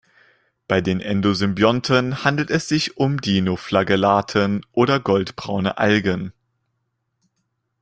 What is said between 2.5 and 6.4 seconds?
sich um Dinoflagellaten oder Goldbraune Algen.